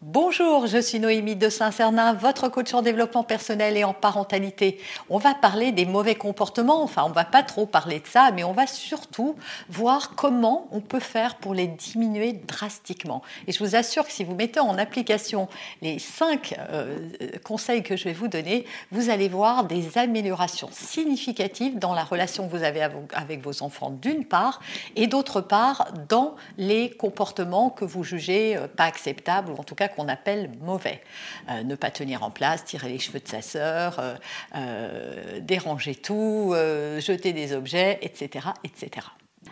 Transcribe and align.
Bonjour, 0.00 0.68
je 0.68 0.78
suis 0.78 1.00
Noémie 1.00 1.34
de 1.34 1.48
Saint-Cernin, 1.48 2.12
votre 2.12 2.48
coach 2.48 2.72
en 2.72 2.82
développement 2.82 3.24
personnel 3.24 3.76
et 3.76 3.82
en 3.82 3.92
parentalité. 3.92 4.78
On 5.10 5.18
va 5.18 5.34
parler 5.34 5.72
des 5.72 5.86
mauvais 5.86 6.14
comportements, 6.14 6.84
enfin 6.84 7.02
on 7.04 7.10
va 7.10 7.24
pas 7.24 7.42
trop 7.42 7.66
parler 7.66 7.98
de 7.98 8.06
ça, 8.06 8.30
mais 8.32 8.44
on 8.44 8.52
va 8.52 8.68
surtout 8.68 9.34
voir 9.68 10.14
comment 10.14 10.68
on 10.70 10.80
peut 10.80 11.00
faire 11.00 11.34
pour 11.34 11.52
les 11.52 11.66
diminuer 11.66 12.32
drastiquement. 12.32 13.22
Et 13.48 13.52
je 13.52 13.58
vous 13.58 13.74
assure 13.74 14.06
que 14.06 14.12
si 14.12 14.22
vous 14.22 14.36
mettez 14.36 14.60
en 14.60 14.78
application 14.78 15.48
les 15.82 15.98
cinq 15.98 16.54
euh, 16.70 16.96
conseils 17.42 17.82
que 17.82 17.96
je 17.96 18.04
vais 18.04 18.12
vous 18.12 18.28
donner, 18.28 18.66
vous 18.92 19.10
allez 19.10 19.28
voir 19.28 19.64
des 19.64 19.98
améliorations 19.98 20.68
significatives 20.70 21.76
dans 21.76 21.92
la 21.92 22.04
relation 22.04 22.46
que 22.46 22.56
vous 22.56 22.62
avez 22.62 22.88
avec 23.14 23.42
vos 23.42 23.64
enfants 23.64 23.90
d'une 23.90 24.24
part, 24.24 24.60
et 24.94 25.08
d'autre 25.08 25.40
part 25.40 25.88
dans 26.08 26.36
les 26.56 26.90
comportements 26.90 27.68
que 27.68 27.84
vous 27.84 28.04
jugez 28.04 28.56
euh, 28.56 28.68
pas 28.68 28.84
acceptables, 28.84 29.50
ou 29.50 29.56
en 29.56 29.64
tout 29.64 29.74
cas 29.74 29.87
qu'on 29.88 30.08
appelle 30.08 30.50
mauvais. 30.60 31.00
Euh, 31.48 31.62
ne 31.62 31.74
pas 31.74 31.90
tenir 31.90 32.22
en 32.22 32.30
place, 32.30 32.64
tirer 32.64 32.88
les 32.88 32.98
cheveux 32.98 33.20
de 33.20 33.28
sa 33.28 33.42
sœur, 33.42 33.98
euh, 33.98 34.14
euh, 34.56 35.40
déranger 35.40 35.94
tout, 35.94 36.54
jeter 36.98 37.32
des 37.32 37.52
objets, 37.52 37.98
etc., 38.02 38.48
etc. 38.64 39.06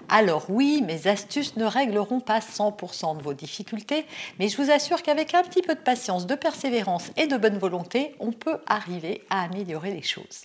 Alors 0.09 0.47
oui, 0.49 0.83
mes 0.85 1.07
astuces 1.07 1.57
ne 1.57 1.65
régleront 1.65 2.21
pas 2.21 2.41
100% 2.41 3.19
de 3.19 3.23
vos 3.23 3.35
difficultés, 3.35 4.07
mais 4.39 4.49
je 4.49 4.57
vous 4.61 4.71
assure 4.71 5.03
qu'avec 5.03 5.35
un 5.35 5.43
petit 5.43 5.63
peu 5.63 5.75
de 5.75 5.81
patience, 5.81 6.27
de 6.27 6.35
persévérance 6.35 7.11
et 7.17 7.27
de 7.27 7.37
bonne 7.37 7.59
volonté, 7.59 8.15
on 8.21 8.33
peut 8.33 8.59
arriver 8.67 9.23
à 9.31 9.43
améliorer 9.45 9.93
les 9.93 10.03
choses. 10.03 10.45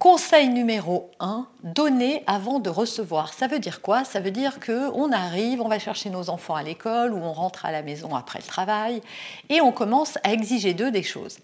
Conseil 0.00 0.48
numéro 0.48 1.10
1, 1.20 1.46
donner 1.62 2.24
avant 2.26 2.58
de 2.58 2.70
recevoir. 2.70 3.34
Ça 3.34 3.48
veut 3.48 3.58
dire 3.58 3.82
quoi? 3.82 4.02
Ça 4.02 4.18
veut 4.18 4.30
dire 4.30 4.58
que 4.58 4.88
on 4.94 5.12
arrive, 5.12 5.60
on 5.60 5.68
va 5.68 5.78
chercher 5.78 6.08
nos 6.08 6.30
enfants 6.30 6.54
à 6.54 6.62
l'école 6.62 7.12
ou 7.12 7.18
on 7.18 7.34
rentre 7.34 7.66
à 7.66 7.70
la 7.70 7.82
maison 7.82 8.16
après 8.16 8.38
le 8.38 8.46
travail 8.46 9.02
et 9.50 9.60
on 9.60 9.72
commence 9.72 10.16
à 10.24 10.32
exiger 10.32 10.72
d'eux 10.72 10.90
des 10.90 11.02
choses 11.02 11.36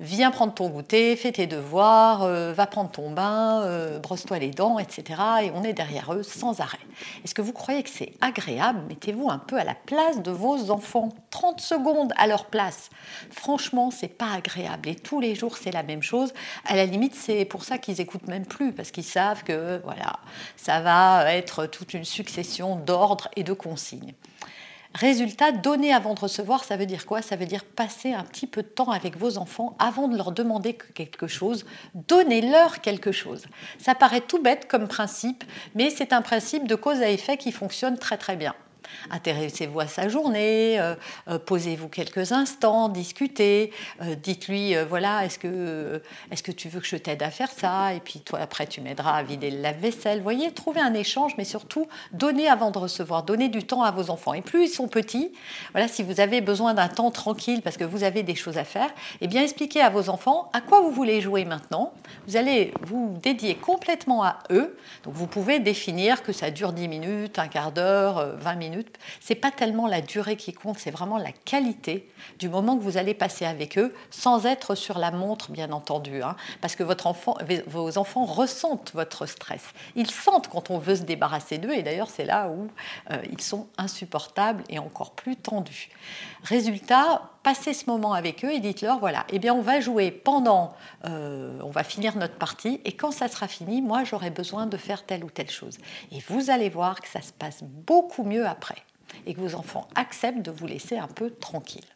viens 0.00 0.30
prendre 0.30 0.54
ton 0.54 0.70
goûter, 0.70 1.14
fais 1.14 1.30
tes 1.30 1.46
devoirs, 1.46 2.22
euh, 2.22 2.52
va 2.52 2.66
prendre 2.66 2.90
ton 2.90 3.10
bain, 3.10 3.62
euh, 3.62 3.98
brosse-toi 3.98 4.38
les 4.38 4.50
dents, 4.50 4.78
etc. 4.78 5.20
Et 5.44 5.52
on 5.54 5.62
est 5.62 5.74
derrière 5.74 6.12
eux 6.14 6.22
sans 6.22 6.60
arrêt. 6.60 6.78
Est-ce 7.22 7.34
que 7.34 7.42
vous 7.42 7.52
croyez 7.52 7.82
que 7.82 7.90
c'est 7.90 8.14
agréable? 8.20 8.80
Mettez-vous 8.88 9.30
un 9.30 9.38
peu 9.38 9.58
à 9.58 9.64
la 9.64 9.74
place 9.74 10.22
de 10.22 10.30
vos 10.30 10.70
enfants. 10.70 11.10
30 11.30 11.60
secondes 11.60 12.12
à 12.16 12.26
leur 12.26 12.46
place. 12.46 12.88
Franchement, 13.30 13.90
c'est 13.90 14.08
pas 14.08 14.32
agréable. 14.32 14.88
Et 14.88 14.94
tous 14.96 15.20
les 15.20 15.34
jours, 15.34 15.58
c'est 15.58 15.70
la 15.70 15.82
même 15.82 16.02
chose. 16.02 16.32
À 16.64 16.74
la 16.74 16.86
limite, 16.86 17.14
c'est 17.14 17.44
pour 17.44 17.64
ça 17.64 17.76
qu'ils 17.78 18.00
écoutent 18.00 18.26
même 18.26 18.46
plus, 18.46 18.72
parce 18.72 18.90
qu'ils 18.90 19.04
savent 19.04 19.44
que 19.44 19.80
voilà, 19.84 20.18
ça 20.56 20.80
va 20.80 21.32
être 21.34 21.66
toute 21.66 21.92
une 21.92 22.04
succession 22.04 22.76
d'ordres 22.76 23.28
et 23.36 23.44
de 23.44 23.52
consignes. 23.52 24.14
Résultat, 24.94 25.52
donner 25.52 25.92
avant 25.92 26.14
de 26.14 26.20
recevoir, 26.20 26.64
ça 26.64 26.76
veut 26.76 26.86
dire 26.86 27.06
quoi? 27.06 27.22
Ça 27.22 27.36
veut 27.36 27.46
dire 27.46 27.64
passer 27.64 28.12
un 28.12 28.24
petit 28.24 28.48
peu 28.48 28.62
de 28.62 28.68
temps 28.68 28.90
avec 28.90 29.16
vos 29.16 29.38
enfants 29.38 29.76
avant 29.78 30.08
de 30.08 30.16
leur 30.16 30.32
demander 30.32 30.76
quelque 30.94 31.28
chose. 31.28 31.64
Donnez-leur 31.94 32.80
quelque 32.80 33.12
chose. 33.12 33.44
Ça 33.78 33.94
paraît 33.94 34.20
tout 34.20 34.42
bête 34.42 34.66
comme 34.66 34.88
principe, 34.88 35.44
mais 35.76 35.90
c'est 35.90 36.12
un 36.12 36.22
principe 36.22 36.66
de 36.66 36.74
cause 36.74 37.00
à 37.02 37.10
effet 37.10 37.36
qui 37.36 37.52
fonctionne 37.52 37.98
très 37.98 38.18
très 38.18 38.34
bien. 38.34 38.54
Intéressez-vous 39.10 39.80
à 39.80 39.86
sa 39.86 40.08
journée, 40.08 40.78
euh, 40.78 40.94
euh, 41.28 41.38
posez-vous 41.38 41.88
quelques 41.88 42.32
instants, 42.32 42.88
discutez, 42.88 43.72
euh, 44.02 44.14
dites-lui, 44.14 44.74
voilà, 44.88 45.24
est-ce 45.24 45.38
que, 45.38 46.02
est 46.30 46.42
que 46.42 46.52
tu 46.52 46.68
veux 46.68 46.80
que 46.80 46.86
je 46.86 46.96
t'aide 46.96 47.22
à 47.22 47.30
faire 47.30 47.50
ça? 47.50 47.94
Et 47.94 48.00
puis 48.00 48.20
toi, 48.20 48.38
après, 48.40 48.66
tu 48.66 48.80
m'aideras 48.80 49.16
à 49.16 49.22
vider 49.22 49.50
le 49.50 49.60
lave-vaisselle. 49.60 50.22
Voyez, 50.22 50.52
trouvez 50.52 50.80
un 50.80 50.94
échange, 50.94 51.32
mais 51.38 51.44
surtout, 51.44 51.86
donnez 52.12 52.48
avant 52.48 52.70
de 52.70 52.78
recevoir, 52.78 53.22
donnez 53.22 53.48
du 53.48 53.64
temps 53.64 53.82
à 53.82 53.90
vos 53.90 54.10
enfants. 54.10 54.34
Et 54.34 54.42
plus 54.42 54.64
ils 54.64 54.68
sont 54.68 54.88
petits, 54.88 55.32
voilà, 55.72 55.88
si 55.88 56.02
vous 56.02 56.20
avez 56.20 56.40
besoin 56.40 56.74
d'un 56.74 56.88
temps 56.88 57.10
tranquille 57.10 57.62
parce 57.62 57.76
que 57.76 57.84
vous 57.84 58.04
avez 58.04 58.22
des 58.22 58.34
choses 58.34 58.58
à 58.58 58.64
faire, 58.64 58.90
eh 59.20 59.28
bien, 59.28 59.42
expliquez 59.42 59.80
à 59.80 59.90
vos 59.90 60.08
enfants 60.08 60.50
à 60.52 60.60
quoi 60.60 60.80
vous 60.80 60.90
voulez 60.90 61.20
jouer 61.20 61.44
maintenant. 61.44 61.92
Vous 62.26 62.36
allez 62.36 62.72
vous 62.82 63.18
dédier 63.22 63.54
complètement 63.54 64.22
à 64.22 64.38
eux. 64.50 64.76
Donc, 65.04 65.14
vous 65.14 65.26
pouvez 65.26 65.58
définir 65.58 66.22
que 66.22 66.32
ça 66.32 66.50
dure 66.50 66.72
10 66.72 66.88
minutes, 66.88 67.38
un 67.38 67.48
quart 67.48 67.72
d'heure, 67.72 68.36
20 68.38 68.54
minutes 68.54 68.79
c'est 69.20 69.34
pas 69.34 69.50
tellement 69.50 69.86
la 69.86 70.00
durée 70.00 70.36
qui 70.36 70.52
compte, 70.52 70.78
c'est 70.78 70.90
vraiment 70.90 71.18
la 71.18 71.32
qualité 71.32 72.10
du 72.38 72.48
moment 72.48 72.76
que 72.76 72.82
vous 72.82 72.96
allez 72.96 73.14
passer 73.14 73.44
avec 73.44 73.78
eux, 73.78 73.94
sans 74.10 74.46
être 74.46 74.74
sur 74.74 74.98
la 74.98 75.10
montre, 75.10 75.50
bien 75.50 75.72
entendu, 75.72 76.22
hein. 76.22 76.36
parce 76.60 76.76
que 76.76 76.82
vos 76.82 77.98
enfants 77.98 78.24
ressentent 78.24 78.92
votre 78.94 79.26
stress. 79.26 79.62
Ils 79.96 80.10
sentent 80.10 80.48
quand 80.48 80.70
on 80.70 80.78
veut 80.78 80.96
se 80.96 81.02
débarrasser 81.02 81.58
d'eux, 81.58 81.72
et 81.72 81.82
d'ailleurs 81.82 82.10
c'est 82.10 82.24
là 82.24 82.48
où 82.48 82.68
euh, 83.10 83.22
ils 83.30 83.40
sont 83.40 83.66
insupportables 83.78 84.64
et 84.68 84.78
encore 84.78 85.12
plus 85.12 85.36
tendus. 85.36 85.90
Résultat, 86.44 87.30
passez 87.42 87.72
ce 87.72 87.88
moment 87.88 88.12
avec 88.12 88.44
eux 88.44 88.52
et 88.52 88.60
dites-leur 88.60 88.98
voilà, 88.98 89.26
eh 89.30 89.38
bien 89.38 89.54
on 89.54 89.62
va 89.62 89.80
jouer 89.80 90.10
pendant, 90.10 90.74
euh, 91.06 91.58
on 91.62 91.70
va 91.70 91.84
finir 91.84 92.16
notre 92.16 92.36
partie 92.36 92.80
et 92.84 92.92
quand 92.92 93.10
ça 93.10 93.28
sera 93.28 93.48
fini, 93.48 93.82
moi 93.82 94.04
j'aurai 94.04 94.30
besoin 94.30 94.66
de 94.66 94.76
faire 94.76 95.04
telle 95.04 95.24
ou 95.24 95.30
telle 95.30 95.50
chose. 95.50 95.78
Et 96.12 96.18
vous 96.28 96.50
allez 96.50 96.68
voir 96.68 97.00
que 97.00 97.08
ça 97.08 97.22
se 97.22 97.32
passe 97.32 97.62
beaucoup 97.62 98.24
mieux 98.24 98.46
après 98.46 98.82
et 99.26 99.34
que 99.34 99.40
vos 99.40 99.54
enfants 99.54 99.88
acceptent 99.94 100.42
de 100.42 100.50
vous 100.50 100.66
laisser 100.66 100.98
un 100.98 101.08
peu 101.08 101.30
tranquille. 101.30 101.86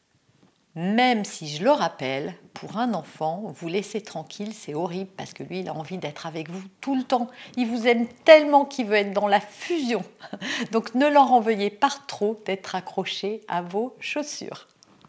Même 0.76 1.24
si 1.24 1.46
je 1.46 1.62
le 1.62 1.70
rappelle, 1.70 2.34
pour 2.52 2.78
un 2.78 2.94
enfant, 2.94 3.44
vous 3.54 3.68
laisser 3.68 4.00
tranquille, 4.00 4.52
c'est 4.52 4.74
horrible 4.74 5.10
parce 5.16 5.32
que 5.32 5.44
lui, 5.44 5.60
il 5.60 5.68
a 5.68 5.74
envie 5.74 5.98
d'être 5.98 6.26
avec 6.26 6.50
vous 6.50 6.62
tout 6.80 6.96
le 6.96 7.04
temps. 7.04 7.28
Il 7.56 7.68
vous 7.68 7.86
aime 7.86 8.08
tellement 8.24 8.64
qu'il 8.64 8.86
veut 8.86 8.96
être 8.96 9.12
dans 9.12 9.28
la 9.28 9.40
fusion. 9.40 10.02
Donc 10.72 10.96
ne 10.96 11.06
leur 11.06 11.32
en 11.32 11.38
veuillez 11.38 11.70
pas 11.70 11.94
trop 12.08 12.42
d'être 12.44 12.74
accroché 12.74 13.42
à 13.46 13.62
vos 13.62 13.94
chaussures. 14.00 14.66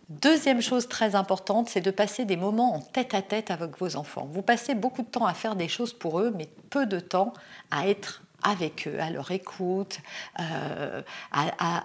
Deuxième 0.10 0.62
chose 0.62 0.88
très 0.88 1.16
importante, 1.16 1.68
c'est 1.68 1.82
de 1.82 1.90
passer 1.90 2.26
des 2.26 2.38
moments 2.38 2.76
en 2.76 2.80
tête 2.80 3.16
à 3.16 3.24
tête 3.24 3.50
avec 3.50 3.80
vos 3.80 3.96
enfants. 3.96 4.28
Vous 4.32 4.44
passez 4.44 4.76
beaucoup 4.76 5.02
de 5.02 5.08
temps 5.08 5.26
à 5.26 5.34
faire 5.34 5.56
des 5.56 5.68
choses 5.68 5.94
pour 5.94 6.20
eux, 6.20 6.32
mais 6.36 6.48
peu 6.70 6.86
de 6.86 7.00
temps 7.00 7.34
à 7.72 7.88
être 7.88 8.22
avec 8.44 8.88
eux, 8.88 9.00
à 9.00 9.10
leur 9.10 9.32
écoute, 9.32 9.98
euh, 10.40 11.02
à, 11.32 11.82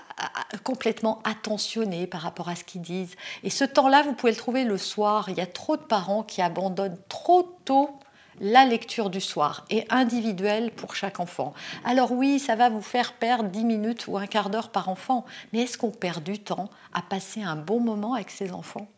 complètement 0.63 1.23
attentionner 1.25 2.07
par 2.07 2.21
rapport 2.21 2.51
à 2.51 2.57
ce 2.57 2.65
qu'ils 2.65 2.83
disent. 2.83 3.17
Et 3.43 3.49
ce 3.49 3.65
temps-là, 3.65 4.03
vous 4.03 4.13
pouvez 4.13 4.33
le 4.33 4.39
trouver 4.39 4.65
le 4.65 4.77
soir. 4.77 5.31
Il 5.31 5.39
y 5.39 5.41
a 5.41 5.47
trop 5.47 5.79
de 5.79 5.83
parents 5.83 6.23
qui 6.23 6.43
abandonnent 6.43 6.99
trop 7.09 7.59
tôt 7.65 7.99
la 8.41 8.65
lecture 8.65 9.11
du 9.11 9.21
soir 9.21 9.65
est 9.71 9.87
individuelle 9.93 10.71
pour 10.73 10.97
chaque 10.97 11.21
enfant. 11.21 11.53
Alors 11.85 12.13
oui, 12.13 12.39
ça 12.39 12.57
va 12.57 12.71
vous 12.71 12.81
faire 12.81 13.13
perdre 13.13 13.51
10 13.51 13.65
minutes 13.65 14.07
ou 14.09 14.17
un 14.17 14.27
quart 14.27 14.51
d'heure 14.51 14.71
par 14.71 14.89
enfant, 14.89 15.27
mais 15.53 15.61
est-ce 15.61 15.79
qu'on 15.79 15.91
perd 15.91 16.25
du 16.25 16.39
temps 16.39 16.71
à 16.93 17.03
passer 17.03 17.43
un 17.43 17.57
bon 17.57 17.81
moment 17.81 18.15
avec 18.15 18.31
ses 18.31 18.53
enfants? 18.53 18.89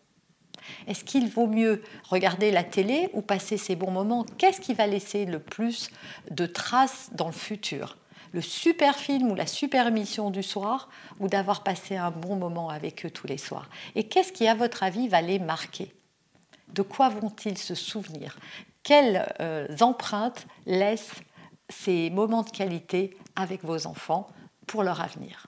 Est-ce 0.87 1.05
qu'il 1.05 1.29
vaut 1.29 1.49
mieux 1.49 1.83
regarder 2.09 2.53
la 2.53 2.63
télé 2.63 3.11
ou 3.15 3.21
passer 3.21 3.57
ces 3.57 3.75
bons 3.75 3.91
moments? 3.91 4.25
Qu'est-ce 4.39 4.61
qui 4.61 4.75
va 4.75 4.87
laisser 4.87 5.27
le 5.27 5.41
plus 5.41 5.91
de 6.31 6.47
traces 6.47 7.11
dans 7.13 7.27
le 7.27 7.33
futur? 7.33 7.97
Le 8.33 8.41
super 8.41 8.97
film 8.97 9.31
ou 9.31 9.35
la 9.35 9.47
super 9.47 9.89
émission 9.89 10.31
du 10.31 10.43
soir 10.43 10.89
ou 11.19 11.29
d'avoir 11.29 11.65
passé 11.65 11.97
un 11.97 12.13
bon 12.13 12.37
moment 12.37 12.71
avec 12.71 13.05
eux 13.05 13.11
tous 13.11 13.27
les 13.27 13.39
soirs? 13.39 13.69
Et 13.97 14.05
qu'est-ce 14.05 14.33
qui, 14.33 14.47
à 14.47 14.55
votre 14.55 14.85
avis, 14.85 15.09
va 15.09 15.21
les 15.21 15.41
marquer? 15.41 15.93
De 16.69 16.83
quoi 16.83 17.09
vont-ils 17.09 17.59
se 17.59 17.75
souvenir? 17.75 18.39
Quelles 18.83 19.33
euh, 19.41 19.67
empreintes 19.81 20.47
laissent 20.67 21.15
ces 21.69 22.11
moments 22.11 22.43
de 22.43 22.51
qualité 22.51 23.17
avec 23.37 23.65
vos 23.65 23.87
enfants 23.87 24.29
pour 24.67 24.83
leur 24.83 25.01
avenir? 25.01 25.47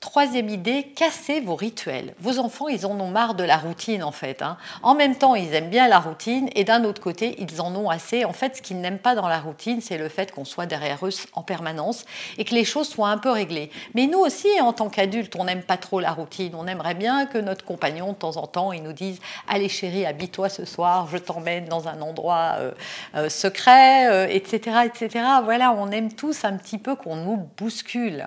Troisième 0.00 0.48
idée, 0.48 0.92
cassez 0.94 1.40
vos 1.40 1.54
rituels. 1.54 2.14
Vos 2.18 2.38
enfants, 2.38 2.68
ils 2.68 2.84
en 2.84 3.00
ont 3.00 3.08
marre 3.08 3.34
de 3.34 3.44
la 3.44 3.56
routine 3.56 4.02
en 4.02 4.12
fait. 4.12 4.42
Hein. 4.42 4.58
En 4.82 4.94
même 4.94 5.16
temps, 5.16 5.34
ils 5.34 5.54
aiment 5.54 5.70
bien 5.70 5.88
la 5.88 5.98
routine 5.98 6.50
et 6.54 6.64
d'un 6.64 6.84
autre 6.84 7.00
côté, 7.00 7.36
ils 7.38 7.60
en 7.60 7.74
ont 7.74 7.88
assez. 7.88 8.24
En 8.24 8.32
fait, 8.32 8.56
ce 8.56 8.62
qu'ils 8.62 8.80
n'aiment 8.80 8.98
pas 8.98 9.14
dans 9.14 9.28
la 9.28 9.38
routine, 9.38 9.80
c'est 9.80 9.96
le 9.96 10.08
fait 10.08 10.32
qu'on 10.32 10.44
soit 10.44 10.66
derrière 10.66 11.04
eux 11.06 11.10
en 11.32 11.42
permanence 11.42 12.04
et 12.36 12.44
que 12.44 12.54
les 12.54 12.64
choses 12.64 12.88
soient 12.88 13.08
un 13.08 13.18
peu 13.18 13.30
réglées. 13.30 13.70
Mais 13.94 14.06
nous 14.06 14.18
aussi, 14.18 14.48
en 14.60 14.72
tant 14.72 14.90
qu'adultes, 14.90 15.34
on 15.36 15.44
n'aime 15.44 15.62
pas 15.62 15.78
trop 15.78 16.00
la 16.00 16.12
routine. 16.12 16.54
On 16.54 16.66
aimerait 16.66 16.94
bien 16.94 17.26
que 17.26 17.38
notre 17.38 17.64
compagnon, 17.64 18.12
de 18.12 18.18
temps 18.18 18.36
en 18.36 18.46
temps, 18.46 18.72
il 18.72 18.82
nous 18.82 18.92
dise 18.92 19.18
Allez 19.48 19.68
chérie, 19.68 20.04
habille-toi 20.04 20.48
ce 20.48 20.64
soir, 20.64 21.08
je 21.10 21.16
t'emmène 21.16 21.66
dans 21.66 21.88
un 21.88 22.00
endroit 22.02 22.56
euh, 22.58 22.72
euh, 23.14 23.28
secret, 23.28 24.34
etc., 24.34 24.60
euh, 24.66 24.82
etc. 24.82 25.24
Voilà, 25.44 25.72
on 25.72 25.90
aime 25.90 26.12
tous 26.12 26.44
un 26.44 26.56
petit 26.56 26.78
peu 26.78 26.96
qu'on 26.96 27.16
nous 27.16 27.48
bouscule. 27.56 28.26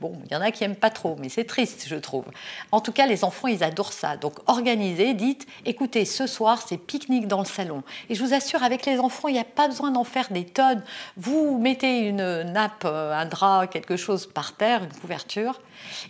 Bon, 0.00 0.18
il 0.26 0.32
y 0.32 0.36
en 0.36 0.40
a 0.40 0.50
qui 0.50 0.62
n'aiment 0.62 0.76
pas 0.76 0.90
trop, 0.90 1.16
mais 1.18 1.28
c'est 1.28 1.44
triste, 1.44 1.84
je 1.88 1.96
trouve. 1.96 2.24
En 2.72 2.80
tout 2.80 2.92
cas, 2.92 3.06
les 3.06 3.24
enfants, 3.24 3.48
ils 3.48 3.64
adorent 3.64 3.92
ça. 3.92 4.16
Donc, 4.16 4.34
organisez, 4.46 5.14
dites, 5.14 5.46
écoutez, 5.64 6.04
ce 6.04 6.26
soir, 6.26 6.62
c'est 6.66 6.76
pique-nique 6.76 7.28
dans 7.28 7.40
le 7.40 7.46
salon. 7.46 7.82
Et 8.08 8.14
je 8.14 8.24
vous 8.24 8.34
assure, 8.34 8.62
avec 8.62 8.86
les 8.86 8.98
enfants, 8.98 9.28
il 9.28 9.34
n'y 9.34 9.40
a 9.40 9.44
pas 9.44 9.68
besoin 9.68 9.90
d'en 9.90 10.04
faire 10.04 10.28
des 10.30 10.44
tonnes. 10.44 10.82
Vous 11.16 11.58
mettez 11.58 12.00
une 12.00 12.42
nappe, 12.42 12.84
euh, 12.84 13.12
un 13.12 13.26
drap, 13.26 13.66
quelque 13.66 13.96
chose 13.96 14.26
par 14.26 14.56
terre, 14.56 14.82
une 14.84 15.00
couverture, 15.00 15.60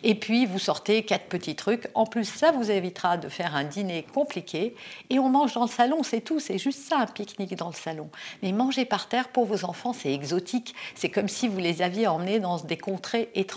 et 0.02 0.14
puis 0.14 0.46
vous 0.46 0.58
sortez 0.58 1.02
quatre 1.04 1.26
petits 1.26 1.54
trucs. 1.54 1.88
En 1.94 2.06
plus, 2.06 2.24
ça 2.24 2.50
vous 2.52 2.70
évitera 2.70 3.16
de 3.16 3.28
faire 3.28 3.54
un 3.54 3.64
dîner 3.64 4.06
compliqué. 4.14 4.74
Et 5.10 5.18
on 5.18 5.28
mange 5.28 5.54
dans 5.54 5.62
le 5.62 5.70
salon, 5.70 6.02
c'est 6.02 6.20
tout. 6.20 6.40
C'est 6.40 6.58
juste 6.58 6.80
ça, 6.88 6.98
un 6.98 7.06
pique-nique 7.06 7.56
dans 7.56 7.68
le 7.68 7.74
salon. 7.74 8.10
Mais 8.42 8.52
manger 8.52 8.84
par 8.84 9.08
terre, 9.08 9.28
pour 9.28 9.44
vos 9.44 9.64
enfants, 9.64 9.92
c'est 9.92 10.12
exotique. 10.12 10.74
C'est 10.94 11.10
comme 11.10 11.28
si 11.28 11.48
vous 11.48 11.58
les 11.58 11.82
aviez 11.82 12.06
emmenés 12.06 12.40
dans 12.40 12.58
des 12.58 12.78
contrées 12.78 13.30
étrangères. 13.34 13.47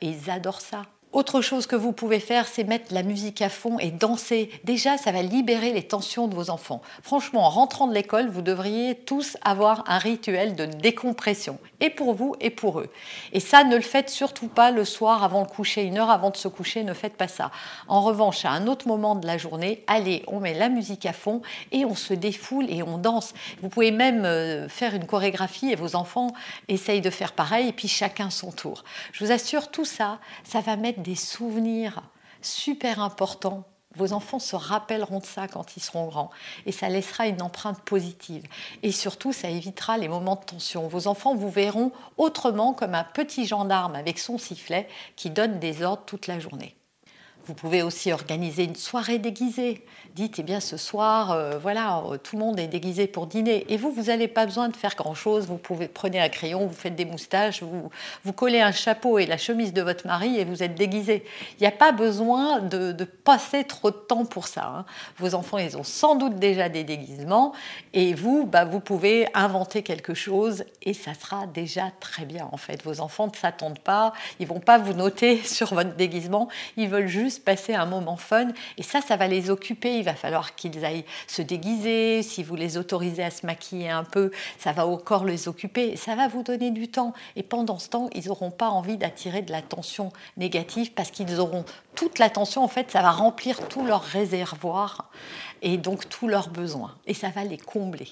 Et 0.00 0.08
ils 0.08 0.30
adorent 0.30 0.60
ça. 0.60 0.82
Autre 1.12 1.42
chose 1.42 1.66
que 1.66 1.76
vous 1.76 1.92
pouvez 1.92 2.20
faire, 2.20 2.48
c'est 2.48 2.64
mettre 2.64 2.94
la 2.94 3.02
musique 3.02 3.42
à 3.42 3.50
fond 3.50 3.78
et 3.78 3.90
danser. 3.90 4.48
Déjà, 4.64 4.96
ça 4.96 5.12
va 5.12 5.20
libérer 5.20 5.74
les 5.74 5.82
tensions 5.82 6.26
de 6.26 6.34
vos 6.34 6.48
enfants. 6.48 6.80
Franchement, 7.02 7.44
en 7.44 7.50
rentrant 7.50 7.86
de 7.86 7.92
l'école, 7.92 8.30
vous 8.30 8.40
devriez 8.40 8.94
tous 8.94 9.36
avoir 9.44 9.84
un 9.88 9.98
rituel 9.98 10.56
de 10.56 10.64
décompression, 10.64 11.58
et 11.80 11.90
pour 11.90 12.14
vous 12.14 12.34
et 12.40 12.48
pour 12.48 12.80
eux. 12.80 12.88
Et 13.34 13.40
ça, 13.40 13.62
ne 13.62 13.76
le 13.76 13.82
faites 13.82 14.08
surtout 14.08 14.48
pas 14.48 14.70
le 14.70 14.86
soir 14.86 15.22
avant 15.22 15.40
le 15.42 15.46
coucher, 15.46 15.82
une 15.82 15.98
heure 15.98 16.08
avant 16.08 16.30
de 16.30 16.36
se 16.38 16.48
coucher, 16.48 16.82
ne 16.82 16.94
faites 16.94 17.18
pas 17.18 17.28
ça. 17.28 17.50
En 17.88 18.00
revanche, 18.00 18.46
à 18.46 18.50
un 18.50 18.66
autre 18.66 18.88
moment 18.88 19.14
de 19.14 19.26
la 19.26 19.36
journée, 19.36 19.84
allez, 19.88 20.22
on 20.28 20.40
met 20.40 20.54
la 20.54 20.70
musique 20.70 21.04
à 21.04 21.12
fond 21.12 21.42
et 21.72 21.84
on 21.84 21.94
se 21.94 22.14
défoule 22.14 22.70
et 22.70 22.82
on 22.82 22.96
danse. 22.96 23.34
Vous 23.60 23.68
pouvez 23.68 23.90
même 23.90 24.24
euh, 24.24 24.66
faire 24.66 24.94
une 24.94 25.04
chorégraphie 25.04 25.72
et 25.72 25.76
vos 25.76 25.94
enfants 25.94 26.32
essayent 26.68 27.02
de 27.02 27.10
faire 27.10 27.32
pareil, 27.32 27.68
et 27.68 27.72
puis 27.72 27.88
chacun 27.88 28.30
son 28.30 28.50
tour. 28.50 28.82
Je 29.12 29.22
vous 29.22 29.30
assure, 29.30 29.70
tout 29.70 29.84
ça, 29.84 30.18
ça 30.44 30.62
va 30.62 30.76
mettre 30.76 31.01
des 31.02 31.16
souvenirs 31.16 32.02
super 32.40 33.00
importants. 33.00 33.64
Vos 33.94 34.14
enfants 34.14 34.38
se 34.38 34.56
rappelleront 34.56 35.18
de 35.18 35.26
ça 35.26 35.48
quand 35.48 35.76
ils 35.76 35.82
seront 35.82 36.06
grands 36.06 36.30
et 36.64 36.72
ça 36.72 36.88
laissera 36.88 37.26
une 37.26 37.42
empreinte 37.42 37.82
positive. 37.82 38.44
Et 38.82 38.90
surtout, 38.90 39.32
ça 39.32 39.50
évitera 39.50 39.98
les 39.98 40.08
moments 40.08 40.36
de 40.36 40.44
tension. 40.44 40.88
Vos 40.88 41.08
enfants 41.08 41.34
vous 41.34 41.50
verront 41.50 41.92
autrement 42.16 42.72
comme 42.72 42.94
un 42.94 43.04
petit 43.04 43.46
gendarme 43.46 43.94
avec 43.94 44.18
son 44.18 44.38
sifflet 44.38 44.88
qui 45.14 45.28
donne 45.28 45.58
des 45.58 45.82
ordres 45.82 46.04
toute 46.06 46.26
la 46.26 46.38
journée. 46.38 46.74
Vous 47.46 47.54
pouvez 47.54 47.82
aussi 47.82 48.12
organiser 48.12 48.62
une 48.62 48.76
soirée 48.76 49.18
déguisée. 49.18 49.84
Dites, 50.14 50.38
eh 50.38 50.44
bien, 50.44 50.60
ce 50.60 50.76
soir, 50.76 51.32
euh, 51.32 51.58
voilà, 51.58 52.04
euh, 52.06 52.16
tout 52.16 52.36
le 52.36 52.44
monde 52.44 52.60
est 52.60 52.68
déguisé 52.68 53.08
pour 53.08 53.26
dîner. 53.26 53.64
Et 53.68 53.76
vous, 53.76 53.90
vous 53.90 54.04
n'avez 54.04 54.28
pas 54.28 54.46
besoin 54.46 54.68
de 54.68 54.76
faire 54.76 54.94
grand-chose. 54.94 55.46
Vous 55.46 55.56
pouvez 55.56 55.88
prenez 55.88 56.20
un 56.20 56.28
crayon, 56.28 56.66
vous 56.66 56.74
faites 56.74 56.94
des 56.94 57.04
moustaches, 57.04 57.62
vous, 57.62 57.90
vous 58.24 58.32
collez 58.32 58.60
un 58.60 58.70
chapeau 58.70 59.18
et 59.18 59.26
la 59.26 59.38
chemise 59.38 59.72
de 59.72 59.82
votre 59.82 60.06
mari 60.06 60.38
et 60.38 60.44
vous 60.44 60.62
êtes 60.62 60.76
déguisé. 60.76 61.24
Il 61.58 61.62
n'y 61.62 61.66
a 61.66 61.72
pas 61.72 61.90
besoin 61.90 62.60
de, 62.60 62.92
passer 63.24 63.64
trop 63.64 63.90
de 63.90 63.96
temps 63.96 64.24
pour 64.24 64.46
ça. 64.46 64.72
Hein. 64.78 64.84
Vos 65.18 65.34
enfants, 65.34 65.58
ils 65.58 65.76
ont 65.76 65.84
sans 65.84 66.14
doute 66.14 66.36
déjà 66.36 66.68
des 66.68 66.84
déguisements. 66.84 67.52
Et 67.92 68.14
vous, 68.14 68.46
bah, 68.46 68.64
vous 68.64 68.80
pouvez 68.80 69.26
inventer 69.34 69.82
quelque 69.82 70.14
chose 70.14 70.64
et 70.82 70.94
ça 70.94 71.14
sera 71.14 71.46
déjà 71.46 71.90
très 71.98 72.24
bien, 72.24 72.48
en 72.52 72.56
fait. 72.56 72.82
Vos 72.84 73.00
enfants 73.00 73.26
ne 73.26 73.36
s'attendent 73.36 73.80
pas. 73.80 74.12
Ils 74.38 74.46
vont 74.46 74.60
pas 74.60 74.78
vous 74.78 74.92
noter 74.92 75.38
sur 75.44 75.74
votre 75.74 75.96
déguisement. 75.96 76.48
Ils 76.76 76.88
veulent 76.88 77.08
juste 77.08 77.31
passer 77.38 77.74
un 77.74 77.86
moment 77.86 78.16
fun. 78.16 78.48
Et 78.78 78.82
ça, 78.82 79.00
ça 79.00 79.16
va 79.16 79.28
les 79.28 79.50
occuper. 79.50 79.98
Il 79.98 80.04
va 80.04 80.14
falloir 80.14 80.54
qu'ils 80.54 80.84
aillent 80.84 81.04
se 81.26 81.42
déguiser. 81.42 82.22
Si 82.22 82.42
vous 82.42 82.56
les 82.56 82.76
autorisez 82.76 83.24
à 83.24 83.30
se 83.30 83.46
maquiller 83.46 83.90
un 83.90 84.04
peu, 84.04 84.30
ça 84.58 84.72
va 84.72 84.86
encore 84.86 85.24
les 85.24 85.48
occuper. 85.48 85.96
Ça 85.96 86.14
va 86.14 86.28
vous 86.28 86.42
donner 86.42 86.70
du 86.70 86.88
temps. 86.88 87.12
Et 87.36 87.42
pendant 87.42 87.78
ce 87.78 87.88
temps, 87.88 88.08
ils 88.14 88.26
n'auront 88.28 88.50
pas 88.50 88.68
envie 88.68 88.96
d'attirer 88.96 89.42
de 89.42 89.52
l'attention 89.52 90.12
négative 90.36 90.92
parce 90.92 91.10
qu'ils 91.10 91.40
auront 91.40 91.64
toute 91.94 92.18
l'attention. 92.18 92.62
En 92.62 92.68
fait, 92.68 92.90
ça 92.90 93.02
va 93.02 93.10
remplir 93.10 93.68
tout 93.68 93.84
leur 93.84 94.02
réservoir 94.02 95.10
et 95.62 95.76
donc 95.76 96.08
tous 96.08 96.28
leurs 96.28 96.48
besoins. 96.48 96.96
Et 97.06 97.14
ça 97.14 97.28
va 97.28 97.44
les 97.44 97.58
combler. 97.58 98.08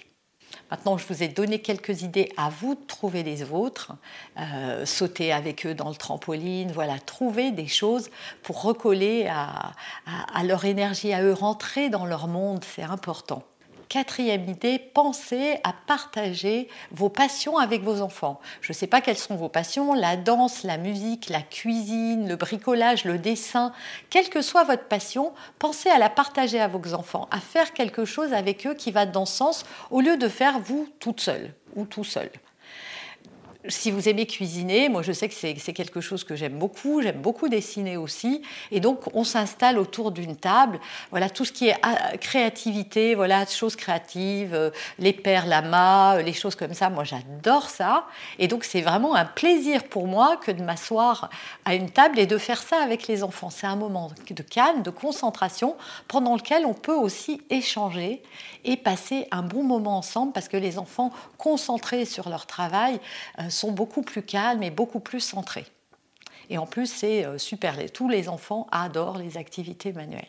Maintenant, 0.70 0.98
je 0.98 1.06
vous 1.06 1.22
ai 1.22 1.28
donné 1.28 1.60
quelques 1.60 2.02
idées 2.02 2.32
à 2.36 2.48
vous 2.48 2.74
de 2.74 2.86
trouver 2.86 3.22
les 3.22 3.42
vôtres. 3.44 3.92
Euh, 4.38 4.86
sauter 4.86 5.32
avec 5.32 5.66
eux 5.66 5.74
dans 5.74 5.88
le 5.88 5.94
trampoline, 5.94 6.72
voilà, 6.72 6.98
trouver 6.98 7.50
des 7.50 7.66
choses 7.66 8.10
pour 8.42 8.62
recoller 8.62 9.26
à 9.26 10.44
leur 10.44 10.64
énergie, 10.64 11.12
à 11.12 11.22
eux, 11.22 11.32
rentrer 11.32 11.90
dans 11.90 12.06
leur 12.06 12.28
monde, 12.28 12.64
c'est 12.64 12.82
important. 12.82 13.44
Quatrième 13.90 14.48
idée, 14.48 14.78
pensez 14.78 15.58
à 15.64 15.72
partager 15.72 16.68
vos 16.92 17.08
passions 17.08 17.58
avec 17.58 17.82
vos 17.82 18.02
enfants. 18.02 18.40
Je 18.60 18.70
ne 18.70 18.74
sais 18.74 18.86
pas 18.86 19.00
quelles 19.00 19.18
sont 19.18 19.34
vos 19.34 19.48
passions, 19.48 19.94
la 19.94 20.16
danse, 20.16 20.62
la 20.62 20.76
musique, 20.76 21.28
la 21.28 21.42
cuisine, 21.42 22.28
le 22.28 22.36
bricolage, 22.36 23.04
le 23.04 23.18
dessin, 23.18 23.72
quelle 24.08 24.28
que 24.28 24.42
soit 24.42 24.62
votre 24.62 24.84
passion, 24.84 25.32
pensez 25.58 25.90
à 25.90 25.98
la 25.98 26.08
partager 26.08 26.60
à 26.60 26.68
vos 26.68 26.94
enfants, 26.94 27.26
à 27.32 27.40
faire 27.40 27.72
quelque 27.72 28.04
chose 28.04 28.32
avec 28.32 28.64
eux 28.64 28.74
qui 28.74 28.92
va 28.92 29.06
dans 29.06 29.26
ce 29.26 29.36
sens 29.38 29.64
au 29.90 30.00
lieu 30.00 30.16
de 30.16 30.28
faire 30.28 30.60
vous 30.60 30.88
toute 31.00 31.20
seule 31.20 31.52
ou 31.74 31.84
tout 31.84 32.04
seul 32.04 32.30
si 33.68 33.90
vous 33.90 34.08
aimez 34.08 34.26
cuisiner, 34.26 34.88
moi 34.88 35.02
je 35.02 35.12
sais 35.12 35.28
que 35.28 35.34
c'est 35.34 35.72
quelque 35.72 36.00
chose 36.00 36.24
que 36.24 36.34
j'aime 36.34 36.58
beaucoup, 36.58 37.02
j'aime 37.02 37.20
beaucoup 37.20 37.48
dessiner 37.48 37.96
aussi, 37.96 38.42
et 38.70 38.80
donc 38.80 39.14
on 39.14 39.24
s'installe 39.24 39.78
autour 39.78 40.12
d'une 40.12 40.36
table, 40.36 40.80
voilà 41.10 41.28
tout 41.28 41.44
ce 41.44 41.52
qui 41.52 41.68
est 41.68 41.76
ah, 41.82 42.16
créativité, 42.16 43.14
voilà 43.14 43.44
choses 43.46 43.76
créatives, 43.76 44.54
euh, 44.54 44.70
les 44.98 45.12
perles, 45.12 45.48
la 45.48 45.62
mât, 45.62 46.16
euh, 46.16 46.22
les 46.22 46.32
choses 46.32 46.54
comme 46.54 46.74
ça, 46.74 46.88
moi 46.88 47.04
j'adore 47.04 47.68
ça, 47.68 48.06
et 48.38 48.48
donc 48.48 48.64
c'est 48.64 48.80
vraiment 48.80 49.14
un 49.14 49.24
plaisir 49.24 49.84
pour 49.84 50.06
moi 50.06 50.36
que 50.38 50.50
de 50.50 50.62
m'asseoir 50.62 51.28
à 51.64 51.74
une 51.74 51.90
table 51.90 52.18
et 52.18 52.26
de 52.26 52.38
faire 52.38 52.62
ça 52.62 52.82
avec 52.82 53.06
les 53.08 53.22
enfants. 53.22 53.50
C'est 53.50 53.66
un 53.66 53.76
moment 53.76 54.10
de 54.30 54.42
calme, 54.42 54.82
de 54.82 54.90
concentration, 54.90 55.76
pendant 56.08 56.36
lequel 56.36 56.64
on 56.64 56.74
peut 56.74 56.94
aussi 56.94 57.42
échanger 57.50 58.22
et 58.64 58.76
passer 58.76 59.26
un 59.30 59.42
bon 59.42 59.62
moment 59.62 59.98
ensemble, 59.98 60.32
parce 60.32 60.48
que 60.48 60.56
les 60.56 60.78
enfants 60.78 61.12
concentrés 61.38 62.04
sur 62.04 62.28
leur 62.28 62.46
travail, 62.46 63.00
euh, 63.38 63.49
sont 63.50 63.72
beaucoup 63.72 64.02
plus 64.02 64.22
calmes 64.22 64.62
et 64.62 64.70
beaucoup 64.70 65.00
plus 65.00 65.20
centrés. 65.20 65.66
Et 66.50 66.58
en 66.58 66.66
plus, 66.66 66.92
c'est 66.92 67.24
euh, 67.24 67.38
super. 67.38 67.76
Tous 67.92 68.08
les 68.08 68.28
enfants 68.28 68.66
adorent 68.72 69.18
les 69.18 69.36
activités 69.36 69.92
manuelles. 69.92 70.26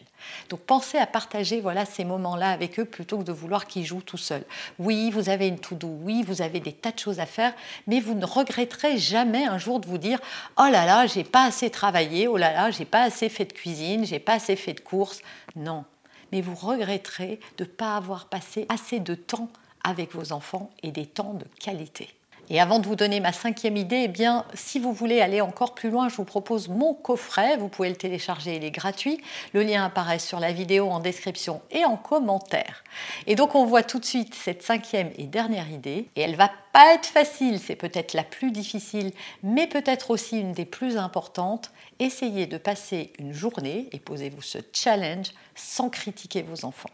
Donc 0.50 0.60
pensez 0.60 1.00
à 1.00 1.08
partager 1.08 1.62
voilà, 1.62 1.84
ces 1.84 2.06
moments-là 2.06 2.52
avec 2.52 2.80
eux 2.80 2.86
plutôt 2.86 3.18
que 3.18 3.24
de 3.24 3.32
vouloir 3.32 3.66
qu'ils 3.66 3.86
jouent 3.86 4.04
tout 4.04 4.18
seuls. 4.18 4.46
Oui, 4.78 5.10
vous 5.10 5.30
avez 5.30 5.48
une 5.48 5.58
to-do, 5.58 5.88
oui, 6.04 6.22
vous 6.22 6.44
avez 6.44 6.60
des 6.60 6.74
tas 6.74 6.92
de 6.92 7.00
choses 7.00 7.20
à 7.20 7.26
faire, 7.26 7.56
mais 7.88 8.00
vous 8.00 8.14
ne 8.14 8.26
regretterez 8.26 9.00
jamais 9.00 9.46
un 9.46 9.58
jour 9.58 9.80
de 9.80 9.88
vous 9.88 9.98
dire 9.98 10.20
Oh 10.60 10.68
là 10.72 10.86
là, 10.86 11.08
j'ai 11.08 11.24
pas 11.24 11.46
assez 11.46 11.72
travaillé, 11.72 12.28
oh 12.28 12.38
là 12.38 12.54
là, 12.54 12.70
j'ai 12.70 12.86
pas 12.86 13.02
assez 13.02 13.28
fait 13.28 13.46
de 13.46 13.54
cuisine, 13.54 14.06
j'ai 14.06 14.20
pas 14.20 14.34
assez 14.34 14.56
fait 14.56 14.74
de 14.74 14.80
courses. 14.80 15.22
Non, 15.56 15.86
mais 16.32 16.42
vous 16.42 16.54
regretterez 16.54 17.40
de 17.58 17.64
ne 17.64 17.70
pas 17.70 17.96
avoir 17.98 18.26
passé 18.26 18.68
assez 18.70 19.00
de 19.00 19.16
temps 19.16 19.50
avec 19.84 20.14
vos 20.14 20.34
enfants 20.34 20.70
et 20.84 20.92
des 20.92 21.08
temps 21.08 21.34
de 21.34 21.46
qualité. 21.60 22.10
Et 22.54 22.60
avant 22.60 22.80
de 22.80 22.86
vous 22.86 22.98
donner 22.98 23.22
ma 23.22 23.32
cinquième 23.32 23.78
idée, 23.78 24.02
eh 24.04 24.08
bien, 24.10 24.44
si 24.54 24.78
vous 24.78 24.92
voulez 24.92 25.22
aller 25.22 25.40
encore 25.40 25.74
plus 25.74 25.90
loin, 25.90 26.10
je 26.10 26.18
vous 26.18 26.26
propose 26.26 26.68
mon 26.68 26.94
coffret. 26.94 27.56
Vous 27.56 27.70
pouvez 27.70 27.88
le 27.88 27.96
télécharger, 27.96 28.58
il 28.58 28.66
est 28.66 28.72
gratuit. 28.72 29.22
Le 29.54 29.64
lien 29.64 29.86
apparaît 29.86 30.20
sur 30.20 30.38
la 30.42 30.52
vidéo 30.52 30.90
en 30.90 31.00
description 31.00 31.62
et 31.72 31.86
en 31.86 31.96
commentaire. 31.96 32.84
Et 33.26 33.36
donc, 33.36 33.56
on 33.56 33.64
voit 33.64 33.84
tout 33.84 34.00
de 34.00 34.06
suite 34.06 34.36
cette 34.36 34.64
cinquième 34.64 35.12
et 35.18 35.28
dernière 35.28 35.72
idée. 35.72 36.10
Et 36.18 36.22
elle 36.24 36.36
va 36.36 36.52
pas 36.74 36.94
être 36.94 37.06
facile, 37.06 37.58
c'est 37.58 37.78
peut-être 37.78 38.14
la 38.14 38.26
plus 38.26 38.52
difficile, 38.52 39.14
mais 39.44 39.68
peut-être 39.68 40.12
aussi 40.12 40.38
une 40.38 40.52
des 40.52 40.66
plus 40.66 40.98
importantes. 40.98 41.72
Essayez 42.00 42.48
de 42.48 42.58
passer 42.58 43.14
une 43.18 43.32
journée 43.32 43.88
et 43.94 44.00
posez-vous 44.00 44.42
ce 44.42 44.58
challenge 44.74 45.28
sans 45.56 45.90
critiquer 45.90 46.42
vos 46.42 46.66
enfants 46.66 46.90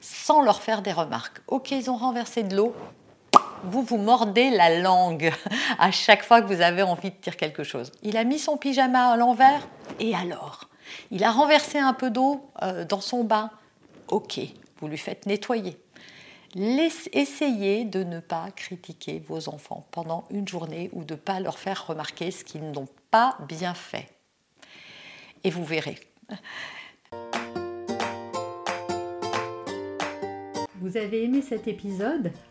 sans 0.00 0.42
leur 0.42 0.62
faire 0.62 0.82
des 0.82 0.92
remarques. 0.92 1.40
Ok, 1.46 1.70
ils 1.70 1.90
ont 1.90 1.96
renversé 1.96 2.42
de 2.42 2.54
l'eau, 2.54 2.74
vous 3.64 3.82
vous 3.82 3.98
mordez 3.98 4.50
la 4.50 4.80
langue 4.80 5.32
à 5.78 5.90
chaque 5.90 6.24
fois 6.24 6.42
que 6.42 6.46
vous 6.46 6.60
avez 6.60 6.82
envie 6.82 7.10
de 7.10 7.16
dire 7.16 7.36
quelque 7.36 7.64
chose. 7.64 7.92
Il 8.02 8.16
a 8.16 8.24
mis 8.24 8.38
son 8.38 8.56
pyjama 8.56 9.10
à 9.10 9.16
l'envers, 9.16 9.66
et 10.00 10.14
alors 10.14 10.68
Il 11.10 11.24
a 11.24 11.30
renversé 11.30 11.78
un 11.78 11.92
peu 11.92 12.10
d'eau 12.10 12.50
euh, 12.62 12.84
dans 12.84 13.00
son 13.00 13.24
bain. 13.24 13.50
Ok, 14.08 14.40
vous 14.80 14.88
lui 14.88 14.98
faites 14.98 15.26
nettoyer. 15.26 15.76
essayez 16.54 17.84
de 17.84 18.04
ne 18.04 18.20
pas 18.20 18.46
critiquer 18.56 19.22
vos 19.28 19.48
enfants 19.48 19.86
pendant 19.90 20.24
une 20.30 20.48
journée 20.48 20.90
ou 20.92 21.04
de 21.04 21.14
ne 21.14 21.18
pas 21.18 21.40
leur 21.40 21.58
faire 21.58 21.86
remarquer 21.86 22.30
ce 22.30 22.44
qu'ils 22.44 22.70
n'ont 22.70 22.88
pas 23.10 23.36
bien 23.48 23.74
fait. 23.74 24.08
et 25.44 25.50
vous 25.50 25.64
verrez. 25.64 25.98
Vous 30.80 30.96
avez 30.96 31.24
aimé 31.24 31.42
cet 31.42 31.66
épisode? 31.66 32.32